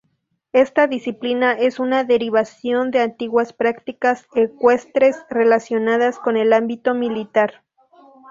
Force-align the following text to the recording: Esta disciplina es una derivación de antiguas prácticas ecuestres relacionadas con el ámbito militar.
Esta 0.53 0.87
disciplina 0.87 1.51
es 1.53 1.77
una 1.77 2.03
derivación 2.03 2.89
de 2.89 3.01
antiguas 3.01 3.53
prácticas 3.53 4.25
ecuestres 4.33 5.15
relacionadas 5.29 6.17
con 6.17 6.37
el 6.37 6.53
ámbito 6.53 6.95
militar. 6.95 7.63